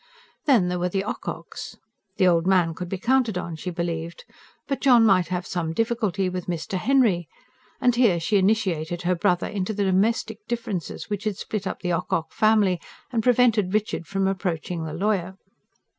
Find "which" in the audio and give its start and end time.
11.07-11.25